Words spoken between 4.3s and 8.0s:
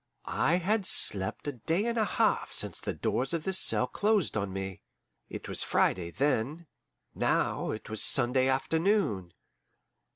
on me. It was Friday then; now it